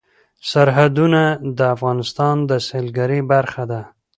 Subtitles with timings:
[0.49, 1.21] سرحدونه
[1.57, 3.81] د افغانستان د سیلګرۍ برخه ده.